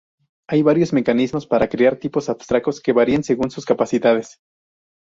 Hay 0.47 0.63
varios 0.63 0.93
mecanismos 0.93 1.45
para 1.45 1.69
crear 1.69 1.95
tipos 1.95 2.27
abstractos, 2.27 2.81
que 2.81 2.91
varían 2.91 3.23
según 3.23 3.51
sus 3.51 3.65
capacidades. 3.67 4.39